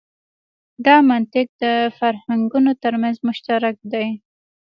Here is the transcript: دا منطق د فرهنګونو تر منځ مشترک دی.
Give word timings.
دا 0.85 0.95
منطق 1.09 1.47
د 1.63 1.65
فرهنګونو 1.99 2.71
تر 2.83 2.93
منځ 3.01 3.15
مشترک 3.27 3.75
دی. 3.93 4.07